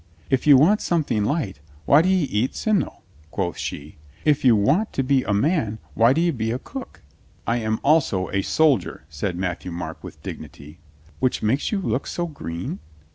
[0.31, 3.99] "If you want something light, why do 'e eat sim nel?" quoth she.
[4.25, 7.03] "If you want to be a man why do 'e be a cook?"
[7.45, 10.79] "I am also a soldier," said Matthieu Marc with dignity.
[11.19, 12.79] "Which makes you look so green?"